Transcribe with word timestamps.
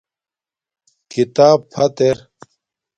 کھیتاپ 1.09 1.59
فت 1.71 1.97
ار 2.07 2.17